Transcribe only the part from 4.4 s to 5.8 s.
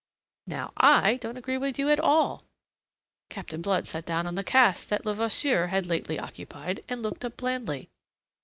cask that Levasseur